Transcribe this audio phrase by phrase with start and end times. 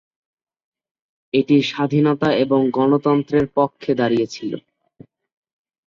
[1.33, 4.51] এটি স্বাধীনতা এবং গণতন্ত্রের পক্ষে দাঁড়িয়েছিল।